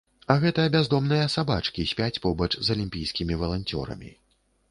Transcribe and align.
А 0.33 0.35
гэта 0.43 0.63
бяздомныя 0.75 1.25
сабачкі 1.33 1.85
спяць 1.91 2.21
побач 2.25 2.49
з 2.65 2.77
алімпійскімі 2.77 3.39
валанцёрамі. 3.43 4.11